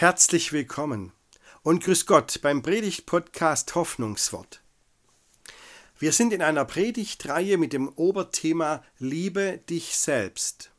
[0.00, 1.10] Herzlich willkommen
[1.64, 4.62] und grüß Gott beim Predigt-Podcast Hoffnungswort.
[5.98, 10.70] Wir sind in einer Predigtreihe mit dem Oberthema Liebe dich selbst.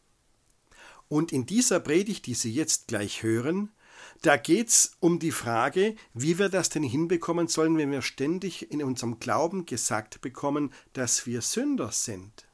[1.10, 3.74] Und in dieser Predigt, die Sie jetzt gleich hören,
[4.22, 8.72] da geht es um die Frage, wie wir das denn hinbekommen sollen, wenn wir ständig
[8.72, 12.48] in unserem Glauben gesagt bekommen, dass wir Sünder sind.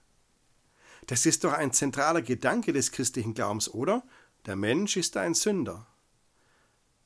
[1.06, 4.02] Das ist doch ein zentraler Gedanke des christlichen Glaubens, oder?
[4.48, 5.86] Der Mensch ist ein Sünder.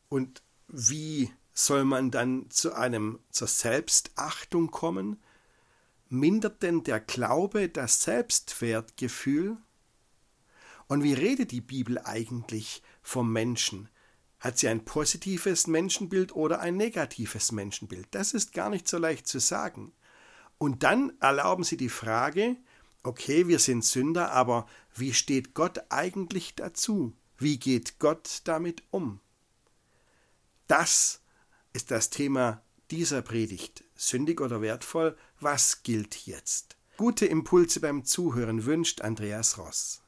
[0.10, 5.22] Und wie soll man dann zu einem zur Selbstachtung kommen?
[6.10, 9.58] Mindert denn der Glaube das Selbstwertgefühl?
[10.88, 13.90] Und wie redet die Bibel eigentlich vom Menschen?
[14.40, 18.08] Hat sie ein positives Menschenbild oder ein negatives Menschenbild?
[18.12, 19.92] Das ist gar nicht so leicht zu sagen.
[20.58, 22.58] Und dann erlauben sie die Frage,
[23.04, 27.14] okay, wir sind Sünder, aber wie steht Gott eigentlich dazu?
[27.38, 29.20] Wie geht Gott damit um?
[30.70, 31.22] Das
[31.74, 33.84] ist das Thema dieser Predigt.
[33.96, 35.18] Sündig oder wertvoll?
[35.40, 36.78] Was gilt jetzt?
[36.96, 40.04] Gute Impulse beim Zuhören wünscht Andreas Ross.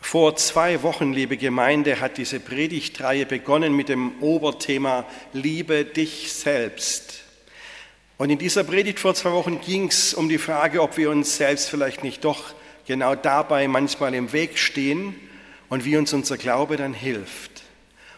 [0.00, 7.29] Vor zwei Wochen, liebe Gemeinde, hat diese Predigtreihe begonnen mit dem Oberthema Liebe dich selbst.
[8.20, 11.38] Und in dieser Predigt vor zwei Wochen ging es um die Frage, ob wir uns
[11.38, 12.52] selbst vielleicht nicht doch
[12.86, 15.14] genau dabei manchmal im Weg stehen
[15.70, 17.62] und wie uns unser Glaube dann hilft.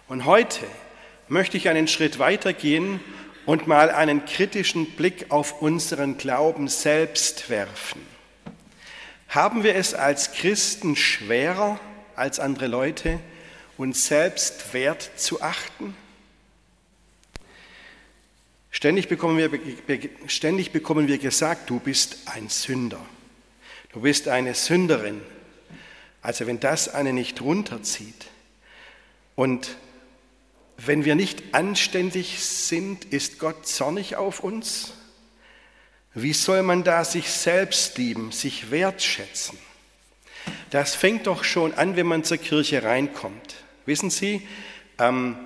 [0.09, 0.67] Und heute
[1.29, 2.99] möchte ich einen Schritt weitergehen
[3.47, 8.05] und mal einen kritischen Blick auf unseren Glauben selbst werfen.
[9.29, 11.79] Haben wir es als Christen schwerer
[12.17, 13.21] als andere Leute,
[13.77, 15.95] uns selbst wert zu achten?
[18.73, 23.05] Ständig bekommen, wir, ständig bekommen wir gesagt, du bist ein Sünder.
[23.93, 25.21] Du bist eine Sünderin.
[26.23, 28.27] Also wenn das eine nicht runterzieht.
[29.37, 29.77] Und
[30.79, 34.95] wenn wir nicht anständig sind, ist Gott zornig auf uns?
[36.15, 39.59] Wie soll man da sich selbst lieben, sich wertschätzen?
[40.71, 43.57] Das fängt doch schon an, wenn man zur Kirche reinkommt.
[43.85, 44.47] Wissen Sie,
[44.99, 45.37] ähm,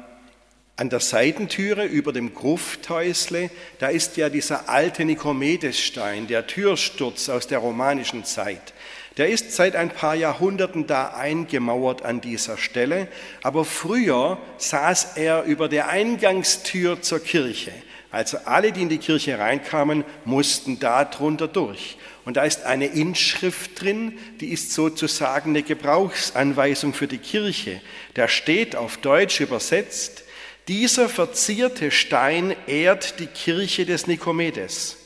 [0.77, 7.47] an der Seitentüre über dem Grufthäusle, da ist ja dieser alte Nikomedesstein, der Türsturz aus
[7.47, 8.75] der romanischen Zeit.
[9.17, 13.09] Der ist seit ein paar Jahrhunderten da eingemauert an dieser Stelle,
[13.43, 17.73] aber früher saß er über der Eingangstür zur Kirche.
[18.11, 21.97] Also alle, die in die Kirche reinkamen, mussten da drunter durch.
[22.27, 27.81] Und da ist eine Inschrift drin, die ist sozusagen eine Gebrauchsanweisung für die Kirche.
[28.15, 30.25] Da steht auf Deutsch übersetzt,
[30.69, 34.97] dieser verzierte Stein ehrt die Kirche des Nikomedes.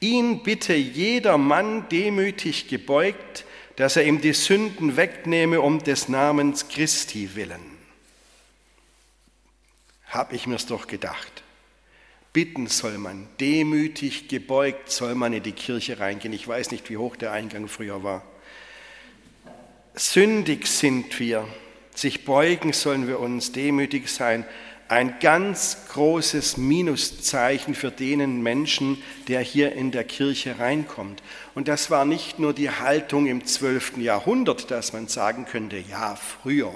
[0.00, 3.44] Ihn bitte jeder Mann demütig gebeugt,
[3.76, 7.74] dass er ihm die Sünden wegnehme um des Namens Christi willen.
[10.08, 11.42] Hab ich mir's doch gedacht.
[12.32, 16.32] Bitten soll man, demütig gebeugt soll man in die Kirche reingehen.
[16.32, 18.24] Ich weiß nicht, wie hoch der Eingang früher war.
[19.94, 21.46] Sündig sind wir,
[21.94, 24.44] sich beugen sollen wir uns, demütig sein
[24.88, 31.22] ein ganz großes Minuszeichen für den Menschen, der hier in der Kirche reinkommt.
[31.54, 33.96] Und das war nicht nur die Haltung im 12.
[33.98, 36.74] Jahrhundert, dass man sagen könnte, ja, früher.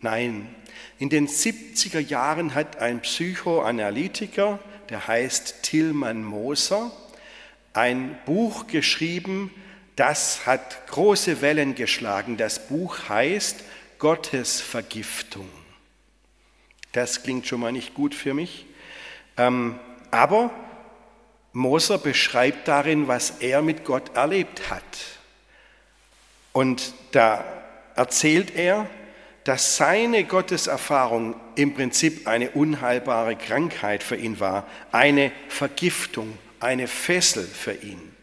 [0.00, 0.52] Nein,
[0.98, 4.58] in den 70er Jahren hat ein Psychoanalytiker,
[4.90, 6.90] der heißt Tillmann Moser,
[7.72, 9.52] ein Buch geschrieben,
[9.96, 12.36] das hat große Wellen geschlagen.
[12.36, 13.62] Das Buch heißt
[13.98, 15.48] Gottes Vergiftung.
[16.92, 18.66] Das klingt schon mal nicht gut für mich.
[19.36, 19.78] Ähm,
[20.10, 20.50] aber
[21.52, 24.82] Moser beschreibt darin, was er mit Gott erlebt hat.
[26.52, 27.44] Und da
[27.94, 28.88] erzählt er,
[29.44, 37.44] dass seine Gotteserfahrung im Prinzip eine unheilbare Krankheit für ihn war, eine Vergiftung, eine Fessel
[37.44, 38.14] für ihn.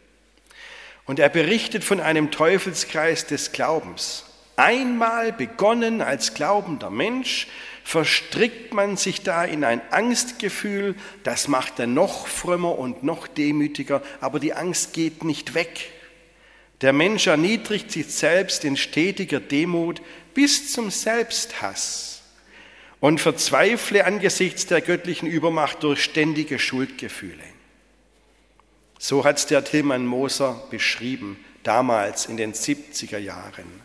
[1.04, 4.24] Und er berichtet von einem Teufelskreis des Glaubens.
[4.56, 7.48] Einmal begonnen als glaubender Mensch,
[7.84, 14.02] verstrickt man sich da in ein Angstgefühl, das macht er noch frömmer und noch demütiger,
[14.20, 15.90] aber die Angst geht nicht weg.
[16.80, 20.00] Der Mensch erniedrigt sich selbst in stetiger Demut
[20.34, 22.22] bis zum Selbsthass
[23.00, 27.44] und verzweifle angesichts der göttlichen Übermacht durch ständige Schuldgefühle.
[28.98, 33.79] So hat es der Tilman Moser beschrieben, damals in den 70er Jahren.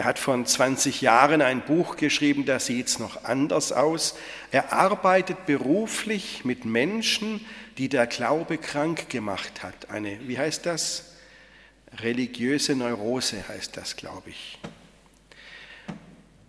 [0.00, 4.16] Er hat vor 20 Jahren ein Buch geschrieben, da sieht es noch anders aus.
[4.50, 7.44] Er arbeitet beruflich mit Menschen,
[7.76, 9.90] die der Glaube krank gemacht hat.
[9.90, 11.16] Eine, wie heißt das?
[11.98, 14.58] Religiöse Neurose heißt das, glaube ich.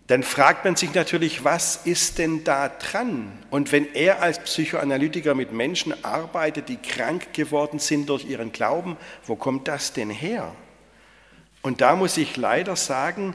[0.06, 3.30] Dann fragt man sich natürlich, was ist denn da dran?
[3.50, 8.96] Und wenn er als Psychoanalytiker mit Menschen arbeitet, die krank geworden sind durch ihren Glauben,
[9.26, 10.54] wo kommt das denn her?
[11.62, 13.34] Und da muss ich leider sagen,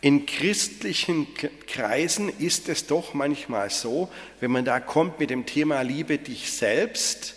[0.00, 1.26] in christlichen
[1.66, 4.10] Kreisen ist es doch manchmal so,
[4.40, 7.36] wenn man da kommt mit dem Thema Liebe dich selbst,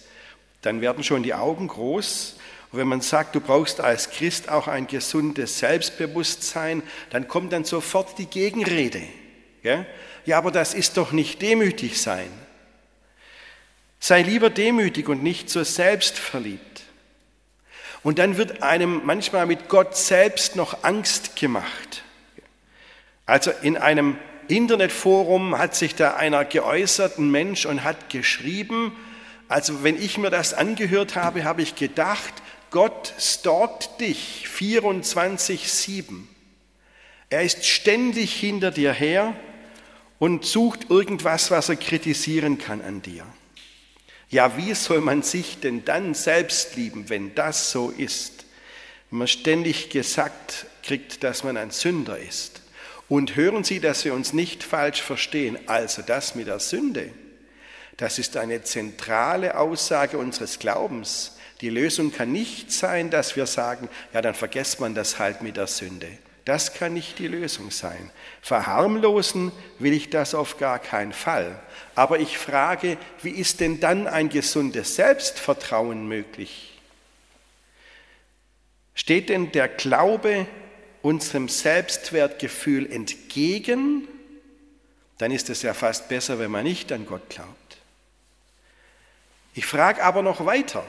[0.62, 2.36] dann werden schon die Augen groß.
[2.72, 7.64] Und wenn man sagt, du brauchst als Christ auch ein gesundes Selbstbewusstsein, dann kommt dann
[7.64, 9.02] sofort die Gegenrede.
[9.64, 12.30] Ja, aber das ist doch nicht demütig sein.
[14.00, 16.77] Sei lieber demütig und nicht so selbstverliebt.
[18.04, 22.04] Und dann wird einem manchmal mit Gott selbst noch Angst gemacht.
[23.26, 24.18] Also in einem
[24.48, 28.96] Internetforum hat sich da einer geäußert, ein Mensch, und hat geschrieben,
[29.50, 32.34] also wenn ich mir das angehört habe, habe ich gedacht,
[32.70, 36.24] Gott stalkt dich 24-7.
[37.30, 39.36] Er ist ständig hinter dir her
[40.20, 43.26] und sucht irgendwas, was er kritisieren kann an dir.
[44.30, 48.46] Ja, wie soll man sich denn dann selbst lieben, wenn das so ist?
[49.10, 52.62] Wenn man ständig gesagt kriegt, dass man ein Sünder ist.
[53.08, 55.58] Und hören Sie, dass wir uns nicht falsch verstehen.
[55.68, 57.10] Also das mit der Sünde,
[57.96, 61.38] das ist eine zentrale Aussage unseres Glaubens.
[61.62, 65.58] Die Lösung kann nicht sein, dass wir sagen, ja, dann vergesst man das halt mit
[65.58, 66.08] der Sünde.
[66.48, 68.10] Das kann nicht die Lösung sein.
[68.42, 71.60] Verharmlosen will ich das auf gar keinen Fall.
[71.94, 76.80] Aber ich frage, wie ist denn dann ein gesundes Selbstvertrauen möglich?
[78.96, 80.48] Steht denn der Glaube
[81.02, 84.08] unserem Selbstwertgefühl entgegen,
[85.18, 87.78] dann ist es ja fast besser, wenn man nicht an Gott glaubt.
[89.54, 90.86] Ich frage aber noch weiter,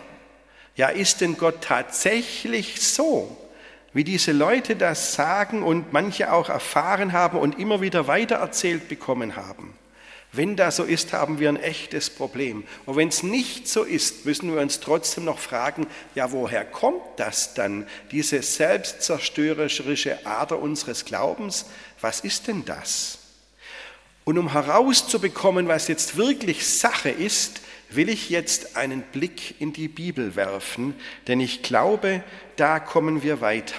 [0.76, 3.36] ja, ist denn Gott tatsächlich so,
[3.92, 9.36] wie diese Leute das sagen und manche auch erfahren haben und immer wieder weitererzählt bekommen
[9.36, 9.74] haben?
[10.30, 12.64] Wenn das so ist, haben wir ein echtes Problem.
[12.84, 17.02] Und wenn es nicht so ist, müssen wir uns trotzdem noch fragen, ja, woher kommt
[17.16, 21.64] das dann, diese selbstzerstörerische Ader unseres Glaubens?
[22.02, 23.18] Was ist denn das?
[24.24, 29.88] Und um herauszubekommen, was jetzt wirklich Sache ist, will ich jetzt einen Blick in die
[29.88, 30.94] Bibel werfen,
[31.26, 32.22] denn ich glaube,
[32.56, 33.76] da kommen wir weiter.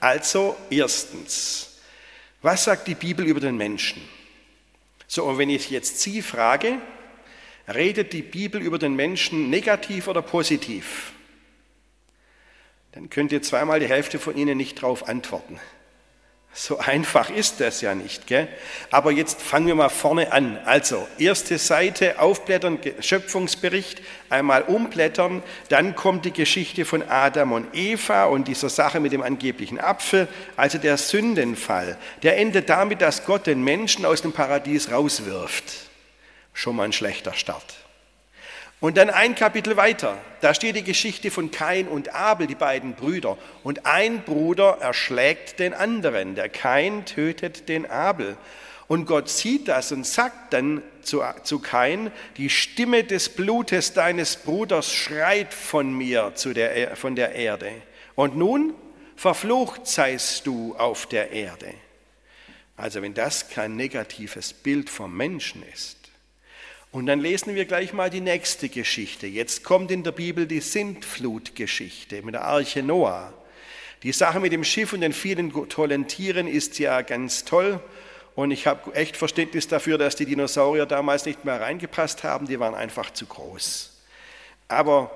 [0.00, 1.80] Also erstens,
[2.42, 4.02] was sagt die Bibel über den Menschen?
[5.06, 6.78] So, und wenn ich jetzt Sie frage,
[7.72, 11.12] redet die Bibel über den Menschen negativ oder positiv?
[12.92, 15.58] Dann könnt ihr zweimal die Hälfte von Ihnen nicht darauf antworten.
[16.56, 18.28] So einfach ist das ja nicht.
[18.28, 18.46] Gell?
[18.92, 20.56] Aber jetzt fangen wir mal vorne an.
[20.64, 28.26] Also, erste Seite, aufblättern, Schöpfungsbericht, einmal umblättern, dann kommt die Geschichte von Adam und Eva
[28.26, 31.98] und dieser Sache mit dem angeblichen Apfel, also der Sündenfall.
[32.22, 35.64] Der endet damit, dass Gott den Menschen aus dem Paradies rauswirft.
[36.52, 37.83] Schon mal ein schlechter Start.
[38.84, 42.92] Und dann ein Kapitel weiter, da steht die Geschichte von Kain und Abel, die beiden
[42.92, 43.38] Brüder.
[43.62, 46.34] Und ein Bruder erschlägt den anderen.
[46.34, 48.36] Der Kain tötet den Abel.
[48.86, 54.36] Und Gott sieht das und sagt dann zu, zu Kain, die Stimme des Blutes deines
[54.36, 57.70] Bruders schreit von mir zu der, von der Erde.
[58.14, 58.74] Und nun
[59.16, 61.72] verflucht seist du auf der Erde.
[62.76, 66.03] Also wenn das kein negatives Bild vom Menschen ist,
[66.94, 69.26] und dann lesen wir gleich mal die nächste Geschichte.
[69.26, 73.34] Jetzt kommt in der Bibel die Sintflutgeschichte mit der Arche Noah.
[74.04, 77.80] Die Sache mit dem Schiff und den vielen tollen Tieren ist ja ganz toll.
[78.36, 82.46] Und ich habe echt Verständnis dafür, dass die Dinosaurier damals nicht mehr reingepasst haben.
[82.46, 83.92] Die waren einfach zu groß.
[84.68, 85.10] Aber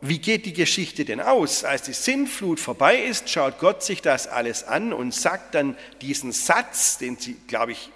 [0.00, 1.64] wie geht die Geschichte denn aus?
[1.64, 6.30] Als die Sintflut vorbei ist, schaut Gott sich das alles an und sagt dann diesen
[6.30, 7.90] Satz, den Sie, glaube ich,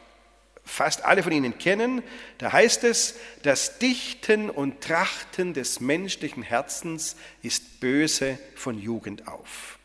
[0.65, 2.03] fast alle von Ihnen kennen,
[2.39, 9.79] da heißt es, das Dichten und Trachten des menschlichen Herzens ist böse von Jugend auf.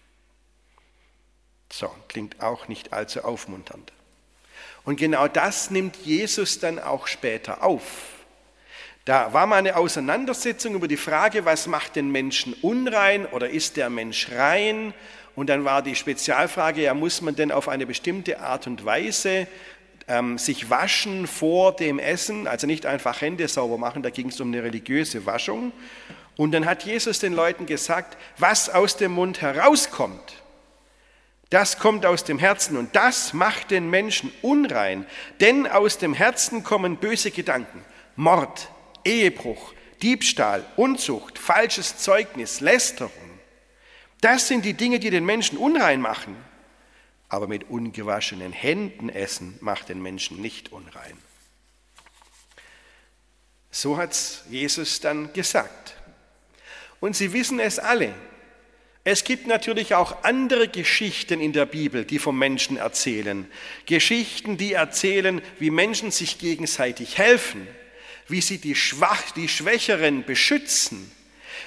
[1.71, 3.91] So, klingt auch nicht allzu aufmunternd.
[4.83, 7.83] Und genau das nimmt Jesus dann auch später auf.
[9.03, 13.77] Da war mal eine Auseinandersetzung über die Frage, was macht den Menschen unrein oder ist
[13.77, 14.93] der Mensch rein?
[15.35, 19.47] Und dann war die Spezialfrage, ja, muss man denn auf eine bestimmte Art und Weise
[20.07, 24.39] ähm, sich waschen vor dem Essen, also nicht einfach Hände sauber machen, da ging es
[24.39, 25.71] um eine religiöse Waschung.
[26.37, 30.43] Und dann hat Jesus den Leuten gesagt, was aus dem Mund herauskommt,
[31.49, 35.05] Das kommt aus dem Herzen und das macht den Menschen unrein,
[35.39, 37.85] denn aus dem Herzen kommen böse Gedanken,
[38.15, 38.69] Mord,
[39.03, 43.11] Ehebruch, Diebstahl, Unzucht, falsches Zeugnis, Lästerung.
[44.21, 46.35] Das sind die Dinge, die den Menschen unrein machen.
[47.35, 51.17] Aber mit ungewaschenen Händen essen macht den Menschen nicht unrein.
[53.71, 55.97] So hat Jesus dann gesagt.
[57.01, 58.13] Und Sie wissen es alle.
[59.03, 63.51] Es gibt natürlich auch andere Geschichten in der Bibel, die vom Menschen erzählen.
[63.85, 67.67] Geschichten, die erzählen, wie Menschen sich gegenseitig helfen,
[68.29, 71.11] wie sie die, Schwach, die Schwächeren beschützen,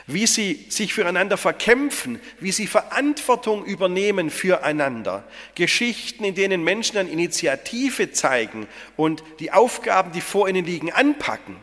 [0.06, 5.24] wie sie sich füreinander verkämpfen, wie sie Verantwortung übernehmen füreinander.
[5.54, 8.66] Geschichten, in denen Menschen dann Initiative zeigen
[8.96, 11.56] und die Aufgaben, die vor ihnen liegen, anpacken.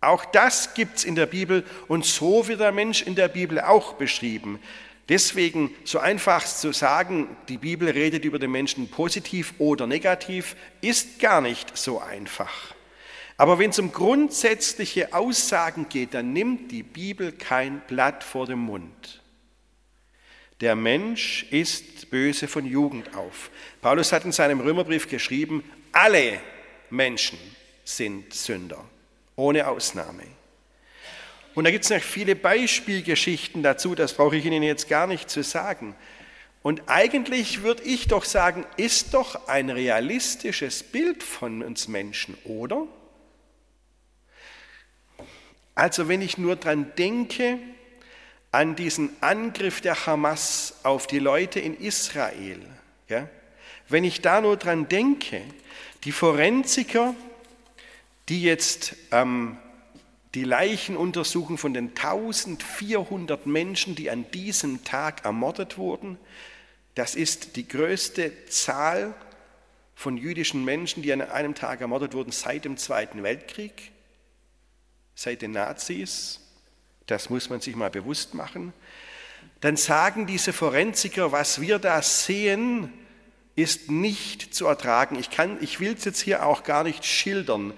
[0.00, 3.60] Auch das gibt es in der Bibel und so wird der Mensch in der Bibel
[3.60, 4.60] auch beschrieben.
[5.08, 11.18] Deswegen so einfach zu sagen, die Bibel redet über den Menschen positiv oder negativ, ist
[11.18, 12.73] gar nicht so einfach.
[13.36, 18.60] Aber wenn es um grundsätzliche Aussagen geht, dann nimmt die Bibel kein Blatt vor dem
[18.60, 19.22] Mund.
[20.60, 23.50] Der Mensch ist böse von Jugend auf.
[23.82, 26.40] Paulus hat in seinem Römerbrief geschrieben, alle
[26.90, 27.38] Menschen
[27.84, 28.84] sind Sünder,
[29.34, 30.22] ohne Ausnahme.
[31.54, 35.28] Und da gibt es noch viele Beispielgeschichten dazu, das brauche ich Ihnen jetzt gar nicht
[35.28, 35.94] zu sagen.
[36.62, 42.86] Und eigentlich würde ich doch sagen, ist doch ein realistisches Bild von uns Menschen, oder?
[45.74, 47.58] Also wenn ich nur daran denke,
[48.52, 52.60] an diesen Angriff der Hamas auf die Leute in Israel,
[53.08, 53.28] ja,
[53.88, 55.42] wenn ich da nur dran denke,
[56.04, 57.14] die Forensiker,
[58.28, 59.58] die jetzt ähm,
[60.34, 66.18] die Leichen untersuchen von den 1400 Menschen, die an diesem Tag ermordet wurden,
[66.94, 69.14] das ist die größte Zahl
[69.96, 73.90] von jüdischen Menschen, die an einem Tag ermordet wurden seit dem Zweiten Weltkrieg
[75.14, 76.40] seit den Nazis,
[77.06, 78.72] das muss man sich mal bewusst machen,
[79.60, 82.92] dann sagen diese Forensiker, was wir da sehen,
[83.56, 85.18] ist nicht zu ertragen.
[85.18, 85.28] Ich,
[85.60, 87.72] ich will es jetzt hier auch gar nicht schildern.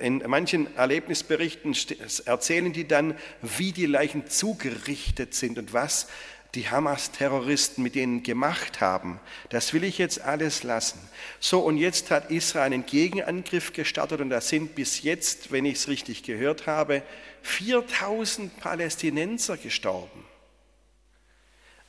[0.00, 1.76] In manchen Erlebnisberichten
[2.24, 6.08] erzählen die dann, wie die Leichen zugerichtet sind und was
[6.56, 9.20] die Hamas-Terroristen mit denen gemacht haben.
[9.50, 10.98] Das will ich jetzt alles lassen.
[11.38, 15.74] So, und jetzt hat Israel einen Gegenangriff gestartet und da sind bis jetzt, wenn ich
[15.74, 17.02] es richtig gehört habe,
[17.42, 20.24] 4000 Palästinenser gestorben.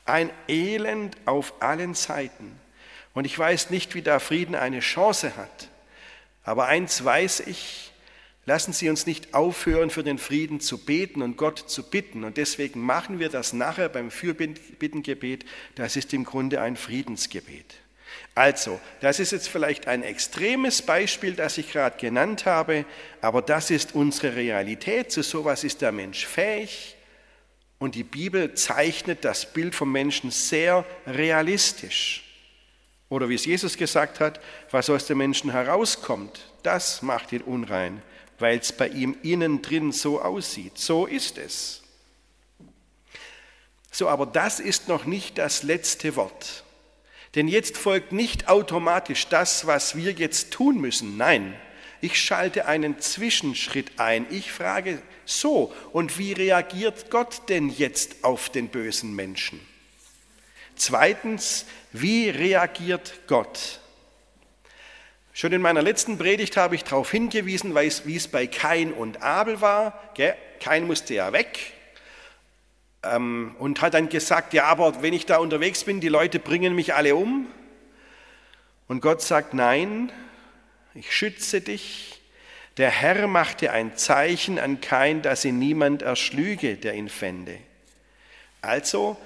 [0.06, 2.60] Ein Elend auf allen Seiten.
[3.14, 5.70] Und ich weiß nicht, wie da Frieden eine Chance hat.
[6.44, 7.87] Aber eins weiß ich,
[8.48, 12.24] Lassen Sie uns nicht aufhören, für den Frieden zu beten und Gott zu bitten.
[12.24, 15.44] Und deswegen machen wir das nachher beim Fürbittengebet.
[15.76, 17.76] Das ist im Grunde ein Friedensgebet.
[18.36, 22.86] Also, das ist jetzt vielleicht ein extremes Beispiel, das ich gerade genannt habe,
[23.20, 25.12] aber das ist unsere Realität.
[25.12, 26.96] Zu sowas ist der Mensch fähig.
[27.80, 32.24] Und die Bibel zeichnet das Bild vom Menschen sehr realistisch.
[33.10, 34.40] Oder wie es Jesus gesagt hat,
[34.72, 38.02] was aus dem Menschen herauskommt, das macht ihn unrein
[38.40, 40.78] weil es bei ihm innen drin so aussieht.
[40.78, 41.82] So ist es.
[43.92, 46.64] So, aber das ist noch nicht das letzte Wort.
[47.36, 51.18] Denn jetzt folgt nicht automatisch das, was wir jetzt tun müssen.
[51.18, 51.56] Nein,
[52.00, 54.28] ich schalte einen Zwischenschritt ein.
[54.30, 59.60] Ich frage so, und wie reagiert Gott denn jetzt auf den bösen Menschen?
[60.76, 63.80] Zweitens, wie reagiert Gott?
[65.38, 69.62] Schon in meiner letzten Predigt habe ich darauf hingewiesen, wie es bei Kain und Abel
[69.62, 69.94] war.
[70.60, 71.74] Kain musste ja weg
[73.04, 76.74] ähm, und hat dann gesagt, ja, aber wenn ich da unterwegs bin, die Leute bringen
[76.74, 77.46] mich alle um.
[78.88, 80.12] Und Gott sagt, nein,
[80.96, 82.20] ich schütze dich.
[82.78, 87.60] Der Herr machte ein Zeichen an Kain, dass ihn niemand erschlüge, der ihn fände.
[88.64, 89.18] Also,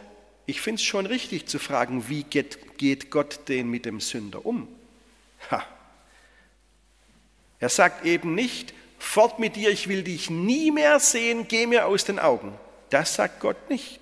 [0.46, 4.46] ich finde es schon richtig zu fragen, wie geht, geht Gott denn mit dem Sünder
[4.46, 4.68] um?
[5.50, 5.66] Ha,
[7.62, 11.86] er sagt eben nicht, fort mit dir, ich will dich nie mehr sehen, geh mir
[11.86, 12.54] aus den Augen.
[12.90, 14.00] Das sagt Gott nicht.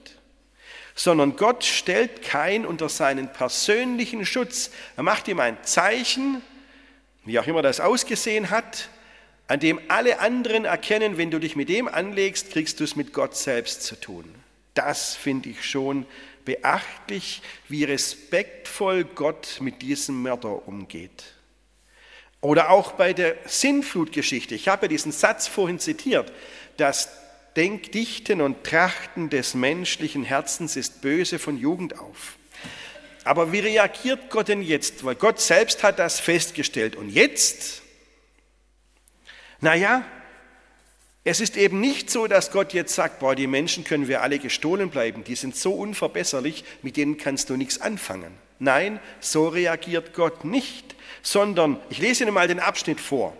[0.96, 4.72] Sondern Gott stellt kein unter seinen persönlichen Schutz.
[4.98, 6.42] Er macht ihm ein Zeichen,
[7.25, 8.89] wie auch immer das ausgesehen hat,
[9.48, 13.13] an dem alle anderen erkennen, wenn du dich mit dem anlegst, kriegst du es mit
[13.13, 14.24] Gott selbst zu tun.
[14.74, 16.06] Das finde ich schon
[16.46, 21.25] beachtlich, wie respektvoll Gott mit diesem Mörder umgeht.
[22.41, 24.55] Oder auch bei der Sinnflutgeschichte.
[24.55, 26.31] Ich habe diesen Satz vorhin zitiert.
[26.77, 27.10] Das
[27.55, 32.38] Denkdichten und Trachten des menschlichen Herzens ist böse von Jugend auf.
[33.25, 35.03] Aber wie reagiert Gott denn jetzt?
[35.03, 36.96] Weil Gott selbst hat das festgestellt.
[36.96, 37.81] Und jetzt?
[39.60, 40.05] Naja,
[41.25, 44.39] es ist eben nicht so, dass Gott jetzt sagt, boah, die Menschen können wir alle
[44.39, 48.31] gestohlen bleiben, die sind so unverbesserlich, mit denen kannst du nichts anfangen.
[48.58, 53.36] Nein, so reagiert Gott nicht, sondern, ich lese Ihnen mal den Abschnitt vor,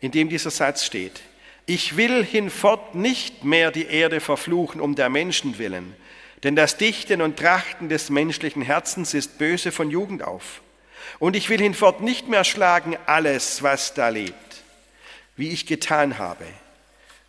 [0.00, 1.20] in dem dieser Satz steht.
[1.66, 5.94] Ich will hinfort nicht mehr die Erde verfluchen um der Menschen willen,
[6.42, 10.60] denn das Dichten und Trachten des menschlichen Herzens ist böse von Jugend auf.
[11.18, 14.34] Und ich will hinfort nicht mehr schlagen alles, was da lebt,
[15.36, 16.44] wie ich getan habe.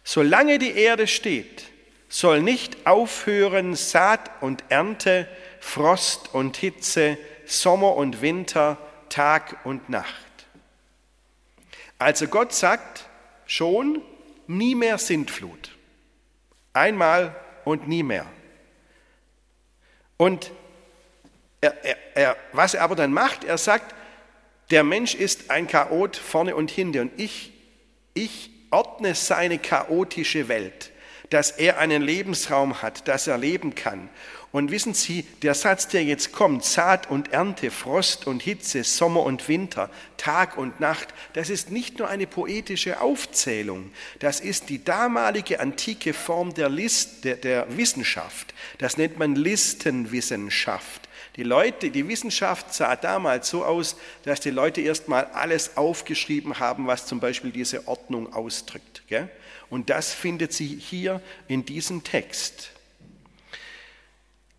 [0.04, 1.66] Solange die Erde steht,
[2.10, 5.28] soll nicht aufhören Saat und Ernte,
[5.60, 8.78] Frost und Hitze, Sommer und Winter,
[9.14, 10.48] Tag und Nacht.
[12.00, 13.08] Also Gott sagt
[13.46, 14.02] schon,
[14.48, 15.78] nie mehr Sintflut.
[16.74, 18.26] Einmal und nie mehr.
[20.18, 20.52] Und
[21.62, 23.94] er, er, er, was er aber dann macht, er sagt,
[24.72, 27.54] der Mensch ist ein Chaot vorne und hinten und ich,
[28.16, 30.92] ich ordne seine chaotische Welt,
[31.30, 34.10] dass er einen Lebensraum hat, dass er leben kann.
[34.54, 39.24] Und wissen Sie, der Satz, der jetzt kommt, Saat und Ernte, Frost und Hitze, Sommer
[39.24, 44.84] und Winter, Tag und Nacht, das ist nicht nur eine poetische Aufzählung, das ist die
[44.84, 48.54] damalige antike Form der, List, der, der Wissenschaft.
[48.78, 51.10] Das nennt man Listenwissenschaft.
[51.36, 56.86] Die Leute, die Wissenschaft sah damals so aus, dass die Leute erstmal alles aufgeschrieben haben,
[56.86, 59.02] was zum Beispiel diese Ordnung ausdrückt.
[59.72, 62.70] Und das findet sie hier in diesem Text.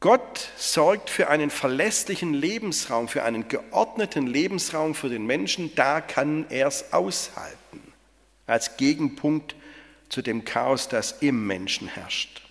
[0.05, 6.45] Gott sorgt für einen verlässlichen Lebensraum, für einen geordneten Lebensraum für den Menschen, da kann
[6.51, 7.81] er es aushalten,
[8.47, 9.57] als Gegenpunkt
[10.11, 12.43] zu dem Chaos, das im Menschen herrscht.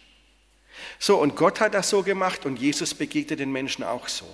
[0.97, 4.25] So, und Gott hat das so gemacht und Jesus begegnet den Menschen auch so.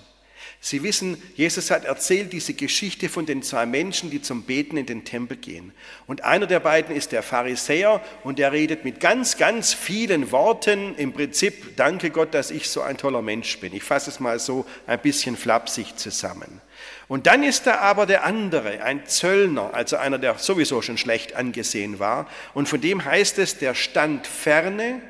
[0.62, 4.86] Sie wissen, Jesus hat erzählt diese Geschichte von den zwei Menschen, die zum Beten in
[4.86, 5.72] den Tempel gehen.
[6.06, 10.96] Und einer der beiden ist der Pharisäer und der redet mit ganz, ganz vielen Worten
[10.96, 13.74] im Prinzip, danke Gott, dass ich so ein toller Mensch bin.
[13.74, 16.60] Ich fasse es mal so ein bisschen flapsig zusammen.
[17.08, 21.36] Und dann ist da aber der andere, ein Zöllner, also einer, der sowieso schon schlecht
[21.36, 22.28] angesehen war.
[22.54, 25.02] Und von dem heißt es, der stand ferne,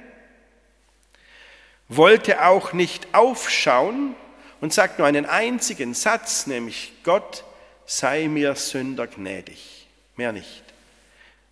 [1.88, 4.16] wollte auch nicht aufschauen,
[4.62, 7.44] und sagt nur einen einzigen Satz, nämlich Gott
[7.86, 9.88] sei mir Sünder gnädig.
[10.16, 10.64] Mehr nicht.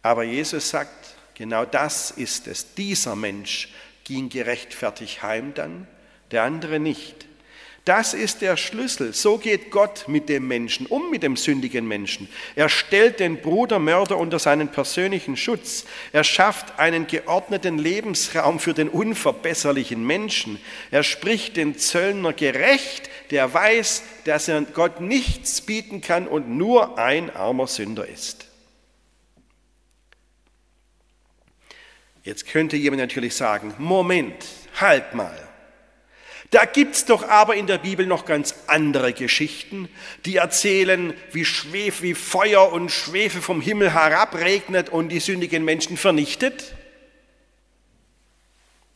[0.04, 2.74] Aber Jesus sagt, genau das ist es.
[2.76, 3.70] Dieser Mensch
[4.04, 5.88] ging gerechtfertigt heim dann,
[6.32, 7.26] der andere nicht.
[7.88, 9.14] Das ist der Schlüssel.
[9.14, 12.28] So geht Gott mit dem Menschen um, mit dem sündigen Menschen.
[12.54, 15.86] Er stellt den Brudermörder unter seinen persönlichen Schutz.
[16.12, 20.60] Er schafft einen geordneten Lebensraum für den unverbesserlichen Menschen.
[20.92, 27.00] Er spricht den Zöllner gerecht, der weiß, dass er Gott nichts bieten kann und nur
[27.00, 28.48] ein armer Sünder ist.
[32.24, 34.46] Jetzt könnte jemand natürlich sagen, Moment,
[34.76, 35.48] halt mal.
[36.52, 39.90] Da gibt es doch aber in der Bibel noch ganz andere Geschichten,
[40.26, 45.98] die erzählen, wie, Schwef, wie Feuer und Schwefel vom Himmel herabregnet und die sündigen Menschen
[45.98, 46.74] vernichtet.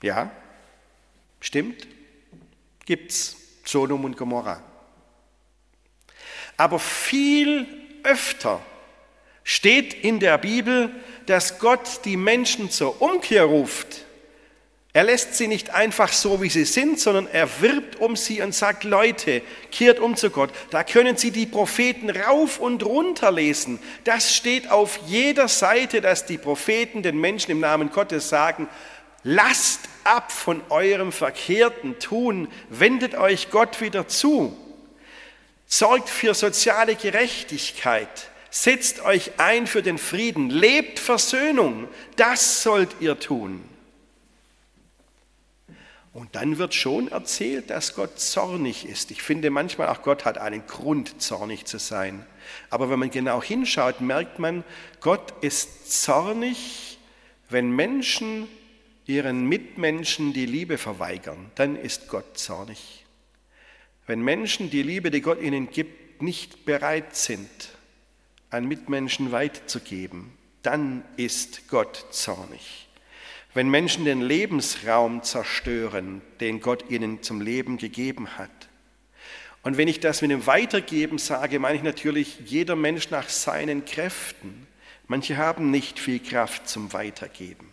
[0.01, 0.31] Ja,
[1.41, 1.87] stimmt,
[2.85, 3.35] gibt's
[3.65, 4.63] Sodom und Gomorra.
[6.55, 7.67] Aber viel
[8.03, 8.61] öfter
[9.43, 10.89] steht in der Bibel,
[11.25, 14.05] dass Gott die Menschen zur Umkehr ruft
[14.93, 18.53] er lässt sie nicht einfach so, wie sie sind, sondern er wirbt um sie und
[18.53, 20.51] sagt, Leute, kehrt um zu Gott.
[20.69, 23.79] Da können Sie die Propheten rauf und runter lesen.
[24.03, 28.67] Das steht auf jeder Seite, dass die Propheten den Menschen im Namen Gottes sagen,
[29.23, 34.57] lasst ab von eurem verkehrten Tun, wendet euch Gott wieder zu,
[35.67, 43.17] sorgt für soziale Gerechtigkeit, setzt euch ein für den Frieden, lebt Versöhnung, das sollt ihr
[43.17, 43.70] tun.
[46.13, 49.11] Und dann wird schon erzählt, dass Gott zornig ist.
[49.11, 52.25] Ich finde manchmal auch Gott hat einen Grund, zornig zu sein.
[52.69, 54.65] Aber wenn man genau hinschaut, merkt man,
[54.99, 56.99] Gott ist zornig,
[57.49, 58.47] wenn Menschen
[59.05, 61.51] ihren Mitmenschen die Liebe verweigern.
[61.55, 63.05] Dann ist Gott zornig.
[64.05, 67.49] Wenn Menschen die Liebe, die Gott ihnen gibt, nicht bereit sind,
[68.49, 72.89] an Mitmenschen weiterzugeben, dann ist Gott zornig.
[73.53, 78.49] Wenn Menschen den Lebensraum zerstören, den Gott ihnen zum Leben gegeben hat.
[79.63, 83.85] Und wenn ich das mit dem Weitergeben sage, meine ich natürlich jeder Mensch nach seinen
[83.85, 84.67] Kräften.
[85.07, 87.69] Manche haben nicht viel Kraft zum Weitergeben.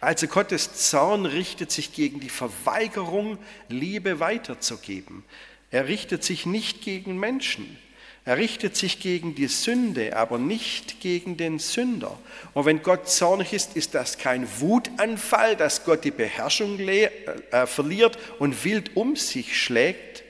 [0.00, 5.24] Also Gottes Zorn richtet sich gegen die Verweigerung, Liebe weiterzugeben.
[5.70, 7.78] Er richtet sich nicht gegen Menschen.
[8.24, 12.16] Er richtet sich gegen die Sünde, aber nicht gegen den Sünder.
[12.54, 18.16] Und wenn Gott zornig ist, ist das kein Wutanfall, dass Gott die Beherrschung äh, verliert
[18.38, 20.22] und wild um sich schlägt,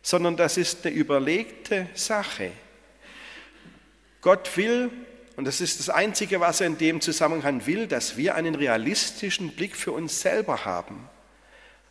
[0.00, 2.52] sondern das ist eine überlegte Sache.
[4.22, 4.90] Gott will,
[5.36, 9.50] und das ist das Einzige, was er in dem Zusammenhang will, dass wir einen realistischen
[9.50, 11.06] Blick für uns selber haben.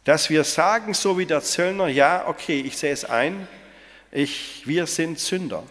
[0.06, 3.48] Dass wir sagen, so wie der Zöllner, ja, okay, ich sehe es ein,
[4.16, 5.64] ich, wir sind Sünder.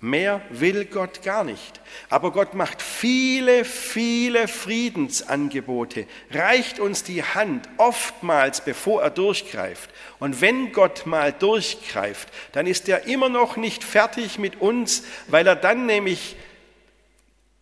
[0.00, 1.80] Mehr will Gott gar nicht.
[2.08, 9.90] Aber Gott macht viele, viele Friedensangebote, reicht uns die Hand oftmals, bevor er durchgreift.
[10.18, 15.46] Und wenn Gott mal durchgreift, dann ist er immer noch nicht fertig mit uns, weil
[15.46, 16.34] er dann nämlich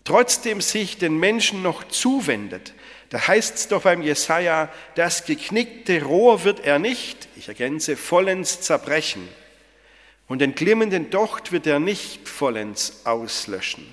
[0.05, 2.73] trotzdem sich den Menschen noch zuwendet.
[3.11, 8.63] Da heißt es doch beim Jesaja, das geknickte Rohr wird er nicht, ich ergänze, vollends
[8.63, 9.29] zerbrechen
[10.31, 13.85] und den glimmenden Docht wird er nicht vollends auslöschen.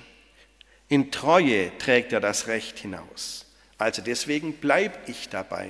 [0.88, 3.44] In Treue trägt er das Recht hinaus.
[3.76, 5.68] Also deswegen bleib ich dabei.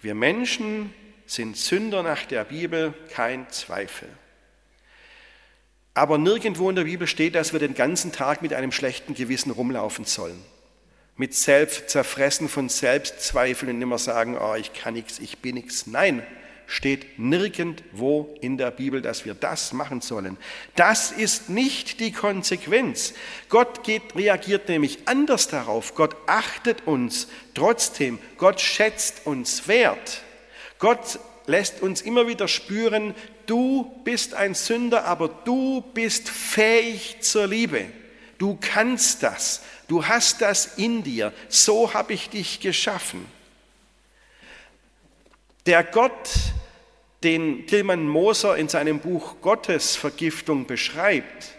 [0.00, 0.94] Wir Menschen
[1.26, 4.08] sind Sünder nach der Bibel, kein Zweifel.
[5.94, 9.50] Aber nirgendwo in der Bibel steht, dass wir den ganzen Tag mit einem schlechten Gewissen
[9.50, 10.44] rumlaufen sollen.
[11.16, 15.88] Mit Selbst zerfressen von Selbstzweifeln und immer sagen, oh, ich kann nichts, ich bin nichts.
[15.88, 16.24] Nein,
[16.72, 20.38] steht nirgendwo in der Bibel, dass wir das machen sollen.
[20.74, 23.12] Das ist nicht die Konsequenz.
[23.50, 25.94] Gott geht, reagiert nämlich anders darauf.
[25.94, 28.18] Gott achtet uns trotzdem.
[28.38, 30.22] Gott schätzt uns wert.
[30.78, 37.48] Gott lässt uns immer wieder spüren, du bist ein Sünder, aber du bist fähig zur
[37.48, 37.84] Liebe.
[38.38, 39.60] Du kannst das.
[39.88, 41.34] Du hast das in dir.
[41.50, 43.26] So habe ich dich geschaffen.
[45.66, 46.30] Der Gott,
[47.22, 51.52] den Tilman Moser in seinem Buch Gottesvergiftung beschreibt,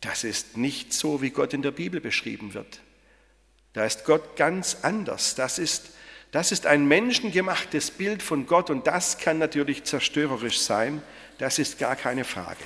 [0.00, 2.80] das ist nicht so, wie Gott in der Bibel beschrieben wird.
[3.72, 5.34] Da ist Gott ganz anders.
[5.34, 5.90] Das ist,
[6.32, 11.02] das ist ein menschengemachtes Bild von Gott und das kann natürlich zerstörerisch sein.
[11.38, 12.64] Das ist gar keine Frage.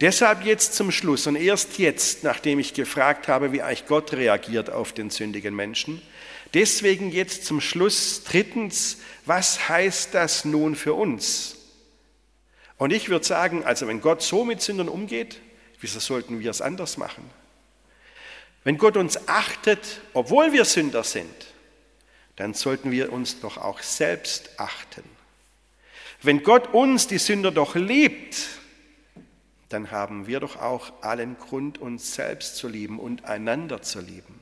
[0.00, 4.70] Deshalb jetzt zum Schluss und erst jetzt, nachdem ich gefragt habe, wie eigentlich Gott reagiert
[4.70, 6.00] auf den sündigen Menschen,
[6.54, 11.56] deswegen jetzt zum Schluss drittens, was heißt das nun für uns?
[12.76, 15.40] Und ich würde sagen, also wenn Gott so mit Sündern umgeht,
[15.80, 17.28] wieso sollten wir es anders machen?
[18.64, 21.46] Wenn Gott uns achtet, obwohl wir Sünder sind,
[22.36, 25.02] dann sollten wir uns doch auch selbst achten.
[26.22, 28.48] Wenn Gott uns, die Sünder, doch liebt,
[29.68, 34.38] dann haben wir doch auch allen Grund, uns selbst zu lieben und einander zu lieben.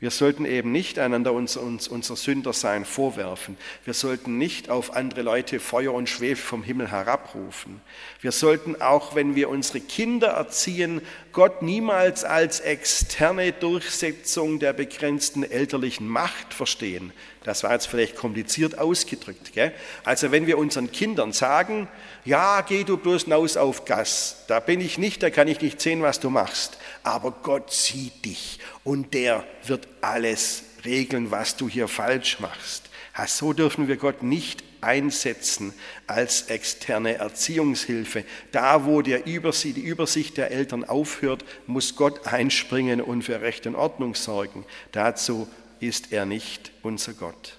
[0.00, 3.56] Wir sollten eben nicht einander uns, uns, unser Sündersein vorwerfen.
[3.84, 7.80] Wir sollten nicht auf andere Leute Feuer und Schwefel vom Himmel herabrufen.
[8.20, 11.00] Wir sollten auch, wenn wir unsere Kinder erziehen,
[11.32, 17.12] Gott niemals als externe Durchsetzung der begrenzten elterlichen Macht verstehen.
[17.44, 19.52] Das war jetzt vielleicht kompliziert ausgedrückt.
[19.52, 19.72] Gell?
[20.04, 21.88] Also wenn wir unseren Kindern sagen,
[22.24, 25.80] ja, geh du bloß hinaus auf Gas, da bin ich nicht, da kann ich nicht
[25.80, 31.68] sehen, was du machst aber Gott sieht dich und der wird alles regeln, was du
[31.68, 32.90] hier falsch machst.
[33.26, 35.72] So dürfen wir Gott nicht einsetzen
[36.06, 38.24] als externe Erziehungshilfe.
[38.52, 43.66] Da, wo der Übersicht, die Übersicht der Eltern aufhört, muss Gott einspringen und für Recht
[43.66, 44.64] und Ordnung sorgen.
[44.92, 45.48] Dazu
[45.80, 47.56] ist er nicht unser Gott.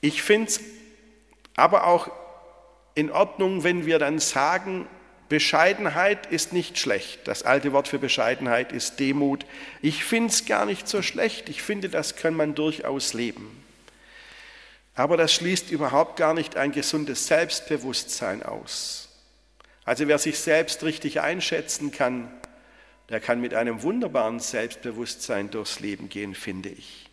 [0.00, 0.60] Ich finde es
[1.56, 2.10] aber auch
[2.94, 4.86] in Ordnung, wenn wir dann sagen,
[5.28, 7.26] Bescheidenheit ist nicht schlecht.
[7.26, 9.44] Das alte Wort für Bescheidenheit ist Demut.
[9.82, 11.48] Ich finde es gar nicht so schlecht.
[11.48, 13.64] Ich finde, das kann man durchaus leben.
[14.94, 19.08] Aber das schließt überhaupt gar nicht ein gesundes Selbstbewusstsein aus.
[19.84, 22.30] Also wer sich selbst richtig einschätzen kann,
[23.08, 27.08] der kann mit einem wunderbaren Selbstbewusstsein durchs Leben gehen, finde ich.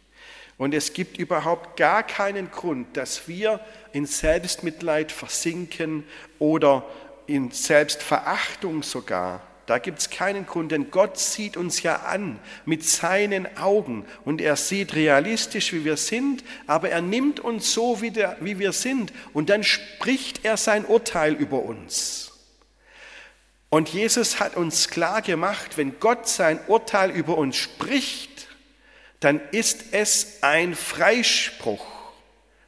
[0.58, 3.60] Und es gibt überhaupt gar keinen Grund, dass wir
[3.92, 6.04] in Selbstmitleid versinken
[6.40, 6.86] oder
[7.28, 9.42] in Selbstverachtung sogar.
[9.66, 14.42] Da gibt es keinen Grund, denn Gott sieht uns ja an mit seinen Augen und
[14.42, 18.74] er sieht realistisch, wie wir sind, aber er nimmt uns so, wie, der, wie wir
[18.74, 22.33] sind und dann spricht er sein Urteil über uns.
[23.74, 28.48] Und Jesus hat uns klar gemacht, wenn Gott sein Urteil über uns spricht,
[29.20, 31.84] dann ist es ein Freispruch.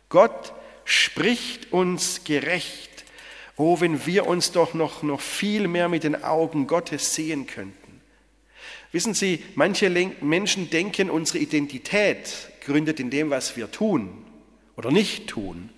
[0.09, 0.51] Gott
[0.83, 3.05] spricht uns gerecht.
[3.55, 8.01] Oh, wenn wir uns doch noch, noch viel mehr mit den Augen Gottes sehen könnten.
[8.91, 9.91] Wissen Sie, manche
[10.21, 14.25] Menschen denken, unsere Identität gründet in dem, was wir tun
[14.75, 15.69] oder nicht tun.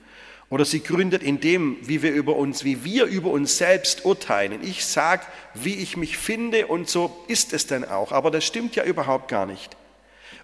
[0.50, 4.64] Oder sie gründet in dem, wie wir über uns, wie wir über uns selbst urteilen.
[4.64, 8.14] Ich sage, wie ich mich finde und so ist es dann auch.
[8.14, 9.76] Aber das stimmt ja überhaupt gar nicht.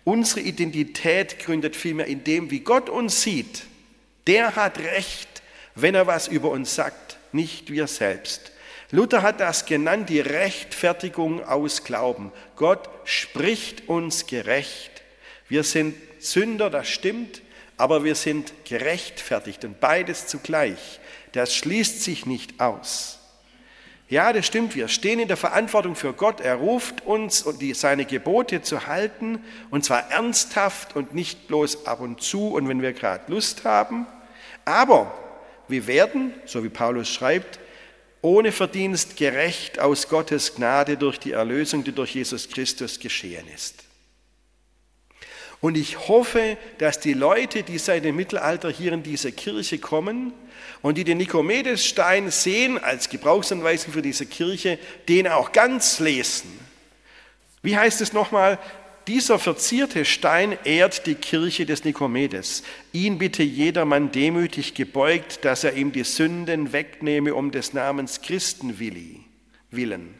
[0.03, 3.63] Unsere Identität gründet vielmehr in dem, wie Gott uns sieht.
[4.27, 5.41] Der hat Recht,
[5.75, 8.51] wenn er was über uns sagt, nicht wir selbst.
[8.91, 12.31] Luther hat das genannt, die Rechtfertigung aus Glauben.
[12.57, 15.01] Gott spricht uns gerecht.
[15.47, 17.41] Wir sind Sünder, das stimmt,
[17.77, 20.99] aber wir sind gerechtfertigt und beides zugleich.
[21.31, 23.19] Das schließt sich nicht aus.
[24.09, 26.39] Ja, das stimmt, wir stehen in der Verantwortung für Gott.
[26.39, 32.21] Er ruft uns, seine Gebote zu halten, und zwar ernsthaft und nicht bloß ab und
[32.21, 34.05] zu und wenn wir gerade Lust haben.
[34.65, 35.11] Aber
[35.67, 37.59] wir werden, so wie Paulus schreibt,
[38.21, 43.83] ohne Verdienst gerecht aus Gottes Gnade durch die Erlösung, die durch Jesus Christus geschehen ist.
[45.63, 50.33] Und ich hoffe, dass die Leute, die seit dem Mittelalter hier in diese Kirche kommen
[50.81, 56.59] und die den Nikomedesstein sehen als Gebrauchsanweisung für diese Kirche, den auch ganz lesen.
[57.61, 58.59] Wie heißt es nochmal?
[59.07, 62.63] Dieser verzierte Stein ehrt die Kirche des Nikomedes.
[62.91, 68.79] Ihn bitte jedermann demütig gebeugt, dass er ihm die Sünden wegnehme um des Namens Christen
[69.71, 70.13] willen.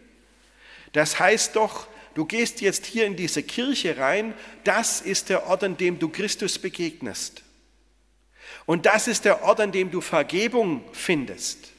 [0.93, 5.63] Das heißt doch, du gehst jetzt hier in diese Kirche rein, das ist der Ort,
[5.63, 7.43] an dem du Christus begegnest.
[8.65, 11.71] Und das ist der Ort, an dem du Vergebung findest.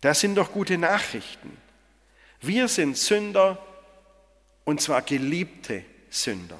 [0.00, 1.56] Das sind doch gute Nachrichten.
[2.40, 3.58] Wir sind Sünder
[4.64, 6.58] und zwar geliebte Sünder.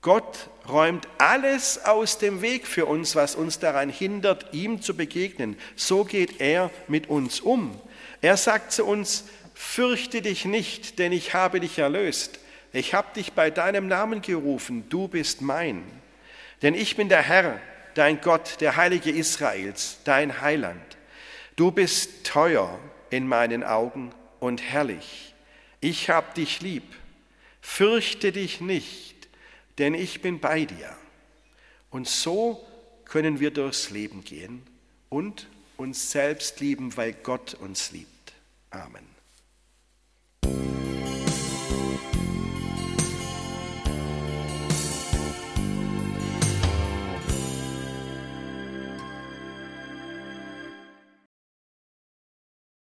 [0.00, 5.56] Gott räumt alles aus dem Weg für uns, was uns daran hindert, ihm zu begegnen.
[5.76, 7.80] So geht er mit uns um.
[8.20, 12.40] Er sagt zu uns, fürchte dich nicht, denn ich habe dich erlöst.
[12.72, 15.84] Ich habe dich bei deinem Namen gerufen, du bist mein.
[16.62, 17.60] Denn ich bin der Herr,
[17.94, 20.96] dein Gott, der Heilige Israels, dein Heiland.
[21.56, 22.78] Du bist teuer
[23.10, 25.34] in meinen Augen und herrlich.
[25.80, 26.82] Ich habe dich lieb.
[27.60, 29.28] Fürchte dich nicht,
[29.78, 30.94] denn ich bin bei dir.
[31.90, 32.66] Und so
[33.04, 34.66] können wir durchs Leben gehen
[35.08, 38.32] und uns selbst lieben, weil Gott uns liebt.
[38.70, 39.13] Amen.